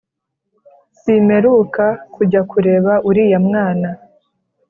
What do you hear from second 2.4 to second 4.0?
kureba uriya mwana